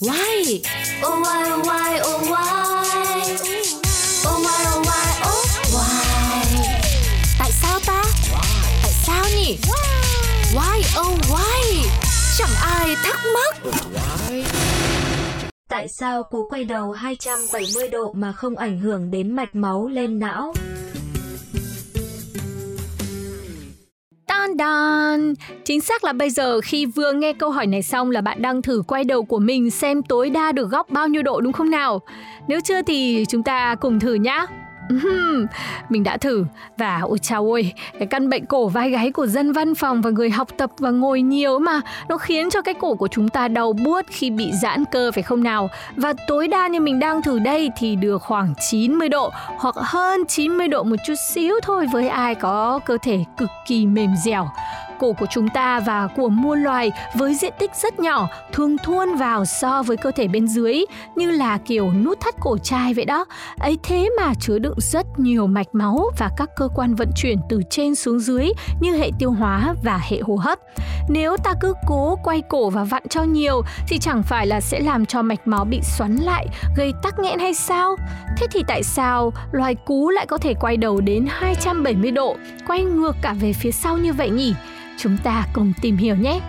Why? 0.00 0.60
Oh 1.02 1.22
why 1.24 1.50
oh 1.52 1.66
why 1.66 2.00
oh 2.02 2.20
why 2.30 3.24
Oh 4.26 4.38
why 4.44 4.60
oh 4.74 4.82
why 4.86 5.06
oh 5.24 5.46
why 5.74 6.04
Tại 7.38 7.50
sao 7.52 7.80
ta? 7.86 8.02
Tại 8.82 8.92
sao 9.06 9.24
nhỉ? 9.36 9.58
Why 10.54 10.82
oh 11.00 11.18
why? 11.30 11.88
Chẳng 12.38 12.54
ai 12.62 12.96
thắc 13.04 13.20
mắc. 13.34 13.56
Tại 15.68 15.88
sao 15.88 16.22
cú 16.22 16.46
quay 16.50 16.64
đầu 16.64 16.92
270 16.92 17.88
độ 17.88 18.12
mà 18.12 18.32
không 18.32 18.56
ảnh 18.56 18.78
hưởng 18.78 19.10
đến 19.10 19.36
mạch 19.36 19.54
máu 19.54 19.88
lên 19.88 20.18
não? 20.18 20.54
Đan 24.38 24.56
đan. 24.56 25.34
Chính 25.64 25.80
xác 25.80 26.04
là 26.04 26.12
bây 26.12 26.30
giờ 26.30 26.60
khi 26.60 26.86
vừa 26.86 27.12
nghe 27.12 27.32
câu 27.32 27.50
hỏi 27.50 27.66
này 27.66 27.82
xong 27.82 28.10
là 28.10 28.20
bạn 28.20 28.42
đang 28.42 28.62
thử 28.62 28.82
quay 28.86 29.04
đầu 29.04 29.24
của 29.24 29.38
mình 29.38 29.70
xem 29.70 30.02
tối 30.02 30.30
đa 30.30 30.52
được 30.52 30.70
góc 30.70 30.90
bao 30.90 31.08
nhiêu 31.08 31.22
độ 31.22 31.40
đúng 31.40 31.52
không 31.52 31.70
nào? 31.70 32.00
Nếu 32.48 32.60
chưa 32.60 32.82
thì 32.82 33.24
chúng 33.28 33.42
ta 33.42 33.74
cùng 33.74 34.00
thử 34.00 34.14
nhá 34.14 34.46
mình 35.88 36.04
đã 36.04 36.16
thử. 36.16 36.44
Và 36.76 37.00
ôi 37.00 37.18
chao 37.18 37.44
ôi, 37.50 37.72
cái 37.98 38.06
căn 38.06 38.28
bệnh 38.28 38.46
cổ 38.46 38.68
vai 38.68 38.90
gáy 38.90 39.12
của 39.12 39.26
dân 39.26 39.52
văn 39.52 39.74
phòng 39.74 40.02
và 40.02 40.10
người 40.10 40.30
học 40.30 40.48
tập 40.56 40.70
và 40.78 40.90
ngồi 40.90 41.22
nhiều 41.22 41.58
mà, 41.58 41.80
nó 42.08 42.18
khiến 42.18 42.50
cho 42.50 42.62
cái 42.62 42.74
cổ 42.74 42.94
của 42.94 43.08
chúng 43.08 43.28
ta 43.28 43.48
đau 43.48 43.72
buốt 43.72 44.02
khi 44.08 44.30
bị 44.30 44.52
giãn 44.62 44.84
cơ, 44.92 45.10
phải 45.12 45.22
không 45.22 45.42
nào? 45.42 45.68
Và 45.96 46.12
tối 46.28 46.48
đa 46.48 46.68
như 46.68 46.80
mình 46.80 46.98
đang 46.98 47.22
thử 47.22 47.38
đây 47.38 47.70
thì 47.76 47.96
được 47.96 48.22
khoảng 48.22 48.54
90 48.70 49.08
độ 49.08 49.30
hoặc 49.58 49.74
hơn 49.78 50.24
90 50.28 50.68
độ 50.68 50.82
một 50.82 50.96
chút 51.06 51.14
xíu 51.28 51.54
thôi 51.62 51.86
với 51.92 52.08
ai 52.08 52.34
có 52.34 52.80
cơ 52.86 52.98
thể 53.02 53.24
cực 53.36 53.48
kỳ 53.66 53.86
mềm 53.86 54.10
dẻo 54.24 54.48
cổ 54.98 55.12
của 55.12 55.26
chúng 55.30 55.48
ta 55.48 55.80
và 55.80 56.06
của 56.16 56.28
muôn 56.28 56.62
loài 56.62 56.90
với 57.14 57.34
diện 57.34 57.52
tích 57.58 57.70
rất 57.74 57.98
nhỏ 57.98 58.28
thường 58.52 58.76
thuôn 58.78 59.14
vào 59.14 59.44
so 59.44 59.82
với 59.82 59.96
cơ 59.96 60.10
thể 60.10 60.28
bên 60.28 60.48
dưới 60.48 60.84
như 61.16 61.30
là 61.30 61.58
kiểu 61.58 61.92
nút 61.92 62.20
thắt 62.20 62.34
cổ 62.40 62.58
chai 62.58 62.94
vậy 62.94 63.04
đó. 63.04 63.24
Ấy 63.58 63.78
thế 63.82 64.10
mà 64.20 64.32
chứa 64.40 64.58
đựng 64.58 64.80
rất 64.80 65.06
nhiều 65.16 65.46
mạch 65.46 65.66
máu 65.72 66.10
và 66.18 66.30
các 66.36 66.50
cơ 66.56 66.68
quan 66.74 66.94
vận 66.94 67.10
chuyển 67.16 67.38
từ 67.48 67.62
trên 67.70 67.94
xuống 67.94 68.20
dưới 68.20 68.48
như 68.80 68.96
hệ 68.96 69.10
tiêu 69.18 69.30
hóa 69.30 69.74
và 69.84 70.00
hệ 70.10 70.20
hô 70.20 70.36
hấp. 70.36 70.58
Nếu 71.08 71.36
ta 71.36 71.54
cứ 71.60 71.74
cố 71.86 72.18
quay 72.24 72.42
cổ 72.48 72.70
và 72.70 72.84
vặn 72.84 73.08
cho 73.08 73.22
nhiều 73.22 73.62
thì 73.88 73.98
chẳng 73.98 74.22
phải 74.22 74.46
là 74.46 74.60
sẽ 74.60 74.80
làm 74.80 75.06
cho 75.06 75.22
mạch 75.22 75.48
máu 75.48 75.64
bị 75.64 75.80
xoắn 75.82 76.16
lại, 76.16 76.46
gây 76.76 76.92
tắc 77.02 77.18
nghẽn 77.18 77.38
hay 77.38 77.54
sao? 77.54 77.96
Thế 78.36 78.46
thì 78.50 78.62
tại 78.68 78.82
sao 78.82 79.32
loài 79.52 79.74
cú 79.74 80.10
lại 80.10 80.26
có 80.26 80.38
thể 80.38 80.54
quay 80.54 80.76
đầu 80.76 81.00
đến 81.00 81.26
270 81.30 82.10
độ, 82.10 82.36
quay 82.66 82.82
ngược 82.82 83.16
cả 83.22 83.32
về 83.32 83.52
phía 83.52 83.70
sau 83.70 83.98
như 83.98 84.12
vậy 84.12 84.30
nhỉ? 84.30 84.54
Chúng 84.98 85.16
ta 85.24 85.44
cùng 85.52 85.72
tìm 85.82 85.96
hiểu 85.96 86.16
nhé. 86.16 86.40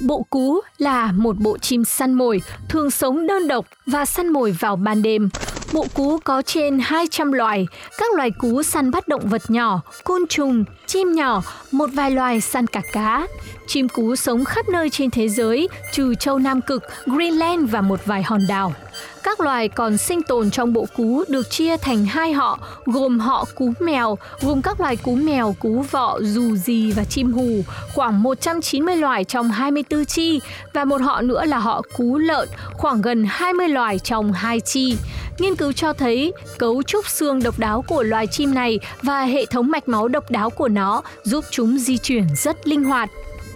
Bộ 0.00 0.26
cú 0.30 0.60
là 0.78 1.12
một 1.12 1.36
bộ 1.38 1.58
chim 1.58 1.84
săn 1.84 2.12
mồi, 2.14 2.42
thường 2.68 2.90
sống 2.90 3.26
đơn 3.26 3.48
độc 3.48 3.66
và 3.86 4.04
săn 4.04 4.28
mồi 4.28 4.52
vào 4.52 4.76
ban 4.76 5.02
đêm. 5.02 5.28
Bộ 5.72 5.86
cú 5.94 6.18
có 6.18 6.42
trên 6.42 6.78
200 6.82 7.32
loài, 7.32 7.66
các 7.98 8.14
loài 8.16 8.30
cú 8.30 8.62
săn 8.62 8.90
bắt 8.90 9.08
động 9.08 9.28
vật 9.28 9.42
nhỏ, 9.48 9.80
côn 10.04 10.26
trùng, 10.28 10.64
chim 10.86 11.12
nhỏ, 11.12 11.42
một 11.72 11.90
vài 11.94 12.10
loài 12.10 12.40
săn 12.40 12.66
cả 12.66 12.82
cá. 12.92 13.26
Chim 13.66 13.88
cú 13.88 14.16
sống 14.16 14.44
khắp 14.44 14.68
nơi 14.68 14.90
trên 14.90 15.10
thế 15.10 15.28
giới, 15.28 15.68
trừ 15.92 16.14
châu 16.14 16.38
Nam 16.38 16.60
Cực, 16.60 16.82
Greenland 17.06 17.70
và 17.70 17.80
một 17.80 18.00
vài 18.06 18.22
hòn 18.22 18.40
đảo. 18.48 18.74
Các 19.22 19.40
loài 19.40 19.68
còn 19.68 19.98
sinh 19.98 20.22
tồn 20.22 20.50
trong 20.50 20.72
bộ 20.72 20.86
cú 20.96 21.24
được 21.28 21.50
chia 21.50 21.76
thành 21.76 22.04
hai 22.04 22.32
họ, 22.32 22.58
gồm 22.86 23.20
họ 23.20 23.44
cú 23.54 23.72
mèo, 23.80 24.18
gồm 24.40 24.62
các 24.62 24.80
loài 24.80 24.96
cú 24.96 25.14
mèo, 25.14 25.54
cú 25.60 25.84
vọ, 25.90 26.18
dù 26.22 26.56
gì 26.56 26.92
và 26.92 27.04
chim 27.04 27.32
hù, 27.32 27.64
khoảng 27.94 28.22
190 28.22 28.96
loài 28.96 29.24
trong 29.24 29.50
24 29.50 30.04
chi, 30.04 30.40
và 30.72 30.84
một 30.84 31.00
họ 31.00 31.20
nữa 31.22 31.44
là 31.44 31.58
họ 31.58 31.82
cú 31.96 32.18
lợn, 32.18 32.48
khoảng 32.72 33.02
gần 33.02 33.24
20 33.28 33.68
loài 33.68 33.98
trong 33.98 34.32
hai 34.32 34.60
chi. 34.60 34.96
Nghiên 35.38 35.56
cứu 35.56 35.72
cho 35.72 35.92
thấy 35.92 36.32
cấu 36.58 36.82
trúc 36.82 37.08
xương 37.08 37.42
độc 37.42 37.58
đáo 37.58 37.84
của 37.88 38.02
loài 38.02 38.26
chim 38.26 38.54
này 38.54 38.78
và 39.02 39.22
hệ 39.22 39.46
thống 39.46 39.70
mạch 39.70 39.88
máu 39.88 40.08
độc 40.08 40.30
đáo 40.30 40.50
của 40.50 40.68
nó 40.68 41.02
giúp 41.22 41.44
chúng 41.50 41.78
di 41.78 41.98
chuyển 41.98 42.24
rất 42.36 42.68
linh 42.68 42.84
hoạt. 42.84 43.10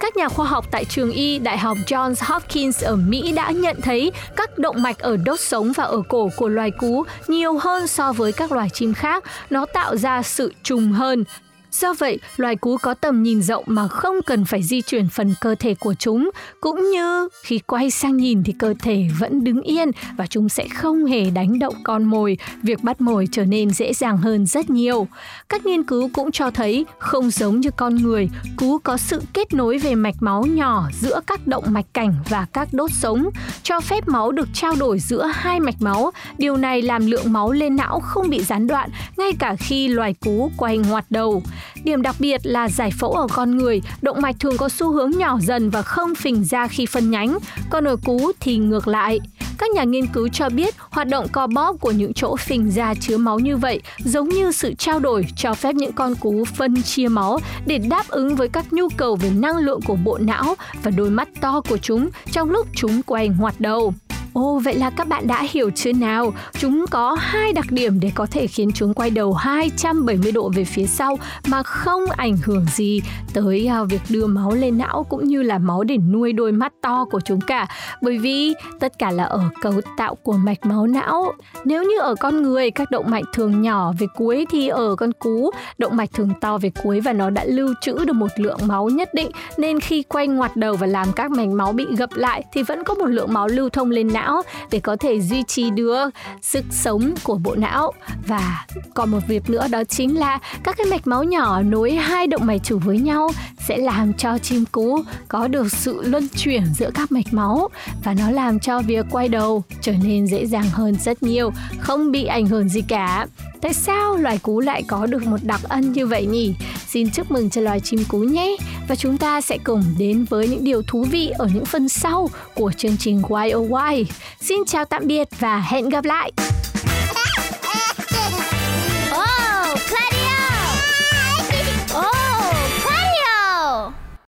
Các 0.00 0.16
nhà 0.16 0.28
khoa 0.28 0.46
học 0.46 0.64
tại 0.70 0.84
trường 0.84 1.10
y 1.10 1.38
Đại 1.38 1.58
học 1.58 1.78
Johns 1.86 2.34
Hopkins 2.34 2.84
ở 2.84 2.96
Mỹ 2.96 3.32
đã 3.32 3.50
nhận 3.50 3.80
thấy 3.80 4.12
các 4.36 4.58
động 4.58 4.82
mạch 4.82 4.98
ở 4.98 5.16
đốt 5.16 5.40
sống 5.40 5.72
và 5.76 5.84
ở 5.84 6.02
cổ 6.08 6.30
của 6.36 6.48
loài 6.48 6.70
cú 6.70 7.04
nhiều 7.28 7.58
hơn 7.58 7.86
so 7.86 8.12
với 8.12 8.32
các 8.32 8.52
loài 8.52 8.68
chim 8.70 8.94
khác. 8.94 9.24
Nó 9.50 9.66
tạo 9.66 9.96
ra 9.96 10.22
sự 10.22 10.52
trùng 10.62 10.92
hơn. 10.92 11.24
Do 11.72 11.94
vậy, 11.98 12.18
loài 12.36 12.56
cú 12.56 12.76
có 12.82 12.94
tầm 12.94 13.22
nhìn 13.22 13.42
rộng 13.42 13.64
mà 13.66 13.88
không 13.88 14.14
cần 14.26 14.44
phải 14.44 14.62
di 14.62 14.82
chuyển 14.82 15.08
phần 15.08 15.34
cơ 15.40 15.54
thể 15.54 15.74
của 15.74 15.94
chúng, 15.94 16.30
cũng 16.60 16.90
như 16.90 17.28
khi 17.42 17.58
quay 17.58 17.90
sang 17.90 18.16
nhìn 18.16 18.44
thì 18.44 18.52
cơ 18.58 18.74
thể 18.82 19.08
vẫn 19.18 19.44
đứng 19.44 19.62
yên 19.62 19.90
và 20.16 20.26
chúng 20.26 20.48
sẽ 20.48 20.68
không 20.68 21.06
hề 21.06 21.30
đánh 21.30 21.58
động 21.58 21.74
con 21.84 22.04
mồi, 22.04 22.38
việc 22.62 22.82
bắt 22.82 23.00
mồi 23.00 23.28
trở 23.32 23.44
nên 23.44 23.70
dễ 23.70 23.92
dàng 23.94 24.16
hơn 24.16 24.46
rất 24.46 24.70
nhiều. 24.70 25.08
Các 25.48 25.66
nghiên 25.66 25.82
cứu 25.82 26.10
cũng 26.12 26.32
cho 26.32 26.50
thấy 26.50 26.86
không 26.98 27.30
giống 27.30 27.60
như 27.60 27.70
con 27.76 27.94
người, 27.94 28.28
cú 28.56 28.78
có 28.78 28.96
sự 28.96 29.22
kết 29.32 29.54
nối 29.54 29.78
về 29.78 29.94
mạch 29.94 30.16
máu 30.20 30.42
nhỏ 30.42 30.88
giữa 31.00 31.20
các 31.26 31.46
động 31.46 31.64
mạch 31.66 31.86
cảnh 31.94 32.14
và 32.28 32.46
các 32.52 32.68
đốt 32.72 32.90
sống, 32.92 33.28
cho 33.62 33.80
phép 33.80 34.08
máu 34.08 34.32
được 34.32 34.48
trao 34.54 34.74
đổi 34.78 34.98
giữa 34.98 35.30
hai 35.34 35.60
mạch 35.60 35.82
máu. 35.82 36.10
Điều 36.38 36.56
này 36.56 36.82
làm 36.82 37.06
lượng 37.06 37.32
máu 37.32 37.52
lên 37.52 37.76
não 37.76 38.00
không 38.00 38.30
bị 38.30 38.42
gián 38.42 38.66
đoạn 38.66 38.90
ngay 39.16 39.32
cả 39.38 39.56
khi 39.58 39.88
loài 39.88 40.14
cú 40.20 40.50
quay 40.56 40.78
ngoặt 40.78 41.04
đầu. 41.10 41.42
Điểm 41.84 42.02
đặc 42.02 42.16
biệt 42.18 42.40
là 42.44 42.68
giải 42.68 42.90
phẫu 42.98 43.12
ở 43.12 43.26
con 43.32 43.56
người, 43.56 43.82
động 44.02 44.20
mạch 44.20 44.36
thường 44.40 44.56
có 44.56 44.68
xu 44.68 44.92
hướng 44.92 45.10
nhỏ 45.10 45.38
dần 45.42 45.70
và 45.70 45.82
không 45.82 46.14
phình 46.14 46.44
ra 46.44 46.66
khi 46.66 46.86
phân 46.86 47.10
nhánh, 47.10 47.38
còn 47.70 47.84
ở 47.84 47.96
cú 47.96 48.32
thì 48.40 48.56
ngược 48.56 48.88
lại. 48.88 49.20
Các 49.58 49.70
nhà 49.70 49.84
nghiên 49.84 50.06
cứu 50.06 50.28
cho 50.28 50.48
biết 50.48 50.74
hoạt 50.90 51.08
động 51.08 51.26
co 51.32 51.46
bóp 51.46 51.76
của 51.80 51.90
những 51.90 52.12
chỗ 52.14 52.36
phình 52.36 52.70
ra 52.70 52.94
chứa 53.00 53.16
máu 53.16 53.38
như 53.38 53.56
vậy 53.56 53.80
giống 53.98 54.28
như 54.28 54.52
sự 54.52 54.74
trao 54.78 54.98
đổi 54.98 55.26
cho 55.36 55.54
phép 55.54 55.74
những 55.74 55.92
con 55.92 56.14
cú 56.14 56.44
phân 56.44 56.82
chia 56.82 57.08
máu 57.08 57.38
để 57.66 57.78
đáp 57.78 58.08
ứng 58.08 58.36
với 58.36 58.48
các 58.48 58.72
nhu 58.72 58.88
cầu 58.96 59.16
về 59.16 59.30
năng 59.30 59.56
lượng 59.56 59.80
của 59.86 59.96
bộ 59.96 60.18
não 60.18 60.54
và 60.82 60.90
đôi 60.90 61.10
mắt 61.10 61.28
to 61.40 61.60
của 61.68 61.78
chúng 61.78 62.08
trong 62.32 62.50
lúc 62.50 62.66
chúng 62.74 63.02
quay 63.02 63.28
ngoặt 63.28 63.54
đầu. 63.58 63.94
Ồ, 64.32 64.60
vậy 64.64 64.74
là 64.74 64.90
các 64.90 65.08
bạn 65.08 65.26
đã 65.26 65.42
hiểu 65.50 65.70
chưa 65.70 65.92
nào? 65.92 66.32
Chúng 66.52 66.84
có 66.90 67.16
hai 67.20 67.52
đặc 67.52 67.66
điểm 67.70 68.00
để 68.00 68.10
có 68.14 68.26
thể 68.30 68.46
khiến 68.46 68.70
chúng 68.74 68.94
quay 68.94 69.10
đầu 69.10 69.32
270 69.32 70.32
độ 70.32 70.50
về 70.54 70.64
phía 70.64 70.86
sau 70.86 71.18
mà 71.46 71.62
không 71.62 72.06
ảnh 72.16 72.36
hưởng 72.44 72.66
gì 72.74 73.00
tới 73.34 73.66
à, 73.66 73.84
việc 73.84 74.00
đưa 74.08 74.26
máu 74.26 74.54
lên 74.54 74.78
não 74.78 75.06
cũng 75.08 75.28
như 75.28 75.42
là 75.42 75.58
máu 75.58 75.84
để 75.84 75.96
nuôi 75.96 76.32
đôi 76.32 76.52
mắt 76.52 76.72
to 76.82 77.04
của 77.10 77.20
chúng 77.20 77.40
cả. 77.40 77.66
Bởi 78.02 78.18
vì 78.18 78.54
tất 78.80 78.98
cả 78.98 79.10
là 79.10 79.24
ở 79.24 79.40
cấu 79.62 79.80
tạo 79.96 80.14
của 80.14 80.32
mạch 80.32 80.66
máu 80.66 80.86
não. 80.86 81.32
Nếu 81.64 81.82
như 81.82 82.00
ở 82.00 82.14
con 82.14 82.42
người 82.42 82.70
các 82.70 82.90
động 82.90 83.10
mạch 83.10 83.24
thường 83.34 83.62
nhỏ 83.62 83.92
về 83.98 84.06
cuối 84.16 84.46
thì 84.50 84.68
ở 84.68 84.94
con 84.94 85.12
cú 85.12 85.50
động 85.78 85.96
mạch 85.96 86.10
thường 86.12 86.30
to 86.40 86.58
về 86.58 86.70
cuối 86.82 87.00
và 87.00 87.12
nó 87.12 87.30
đã 87.30 87.44
lưu 87.44 87.74
trữ 87.80 88.04
được 88.04 88.12
một 88.12 88.30
lượng 88.36 88.58
máu 88.66 88.88
nhất 88.88 89.14
định 89.14 89.30
nên 89.56 89.80
khi 89.80 90.02
quay 90.02 90.26
ngoặt 90.28 90.56
đầu 90.56 90.76
và 90.76 90.86
làm 90.86 91.12
các 91.12 91.30
mạch 91.30 91.48
máu 91.48 91.72
bị 91.72 91.86
gập 91.96 92.10
lại 92.14 92.44
thì 92.52 92.62
vẫn 92.62 92.84
có 92.84 92.94
một 92.94 93.06
lượng 93.06 93.32
máu 93.32 93.48
lưu 93.48 93.68
thông 93.68 93.90
lên 93.90 94.12
não 94.12 94.17
não 94.18 94.42
để 94.70 94.80
có 94.80 94.96
thể 94.96 95.20
duy 95.20 95.42
trì 95.42 95.70
được 95.70 96.10
sức 96.42 96.64
sống 96.70 97.14
của 97.22 97.34
bộ 97.34 97.54
não. 97.54 97.92
Và 98.26 98.66
còn 98.94 99.10
một 99.10 99.20
việc 99.28 99.50
nữa 99.50 99.66
đó 99.70 99.84
chính 99.84 100.18
là 100.18 100.38
các 100.62 100.76
cái 100.76 100.86
mạch 100.86 101.06
máu 101.06 101.24
nhỏ 101.24 101.62
nối 101.62 101.92
hai 101.92 102.26
động 102.26 102.46
mạch 102.46 102.58
chủ 102.64 102.78
với 102.78 102.98
nhau 102.98 103.30
sẽ 103.68 103.76
làm 103.76 104.12
cho 104.14 104.38
chim 104.38 104.64
cú 104.72 105.02
có 105.28 105.48
được 105.48 105.72
sự 105.72 106.02
luân 106.02 106.28
chuyển 106.36 106.62
giữa 106.78 106.90
các 106.94 107.12
mạch 107.12 107.32
máu 107.32 107.68
và 108.04 108.14
nó 108.14 108.30
làm 108.30 108.58
cho 108.58 108.80
việc 108.80 109.06
quay 109.10 109.28
đầu 109.28 109.62
trở 109.80 109.92
nên 110.02 110.26
dễ 110.26 110.46
dàng 110.46 110.70
hơn 110.70 110.94
rất 110.94 111.22
nhiều, 111.22 111.50
không 111.80 112.12
bị 112.12 112.24
ảnh 112.24 112.46
hưởng 112.46 112.68
gì 112.68 112.82
cả 112.88 113.26
Tại 113.60 113.74
sao 113.74 114.16
loài 114.16 114.38
cú 114.38 114.60
lại 114.60 114.82
có 114.86 115.06
được 115.06 115.26
một 115.26 115.36
đặc 115.42 115.60
ân 115.68 115.92
như 115.92 116.06
vậy 116.06 116.26
nhỉ? 116.26 116.54
Xin 116.86 117.10
chúc 117.10 117.30
mừng 117.30 117.50
cho 117.50 117.60
loài 117.60 117.80
chim 117.80 118.04
cú 118.08 118.18
nhé! 118.18 118.56
Và 118.88 118.96
chúng 118.96 119.18
ta 119.18 119.40
sẽ 119.40 119.58
cùng 119.64 119.84
đến 119.98 120.24
với 120.30 120.48
những 120.48 120.64
điều 120.64 120.82
thú 120.82 121.04
vị 121.10 121.30
ở 121.38 121.48
những 121.54 121.64
phần 121.64 121.88
sau 121.88 122.30
của 122.54 122.72
chương 122.76 122.96
trình 122.96 123.22
YOY. 123.28 124.06
Xin 124.40 124.58
chào 124.66 124.84
tạm 124.84 125.06
biệt 125.06 125.28
và 125.38 125.60
hẹn 125.60 125.88
gặp 125.88 126.04
lại! 126.04 126.32